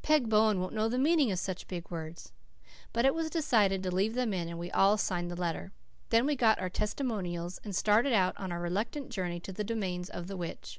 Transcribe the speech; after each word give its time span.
"Peg 0.00 0.28
Bowen 0.28 0.60
won't 0.60 0.74
know 0.74 0.88
the 0.88 0.96
meaning 0.96 1.32
of 1.32 1.40
such 1.40 1.66
big 1.66 1.90
words." 1.90 2.30
But 2.92 3.04
it 3.04 3.16
was 3.16 3.28
decided 3.28 3.82
to 3.82 3.90
leave 3.90 4.14
them 4.14 4.32
in 4.32 4.48
and 4.48 4.56
we 4.56 4.70
all 4.70 4.96
signed 4.96 5.28
the 5.28 5.34
letter. 5.34 5.72
Then 6.10 6.24
we 6.24 6.36
got 6.36 6.60
our 6.60 6.70
"testimonials," 6.70 7.58
and 7.64 7.74
started 7.74 8.12
on 8.12 8.52
our 8.52 8.60
reluctant 8.60 9.08
journey 9.08 9.40
to 9.40 9.52
the 9.52 9.64
domains 9.64 10.08
of 10.08 10.28
the 10.28 10.36
witch. 10.36 10.78